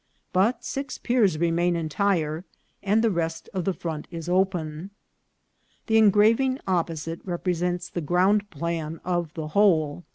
But 0.33 0.65
six 0.65 0.97
piers 0.97 1.37
remain 1.37 1.75
entire, 1.75 2.43
and 2.81 3.03
the 3.03 3.11
rest 3.11 3.51
of 3.53 3.65
the 3.65 3.73
front 3.75 4.07
is 4.09 4.27
open. 4.27 4.89
The 5.85 5.99
engraving 5.99 6.57
opposite 6.67 7.21
represents 7.23 7.87
the 7.87 8.01
ground 8.01 8.49
plan 8.49 8.99
of 9.05 9.31
the 9.35 9.49
whole. 9.49 10.03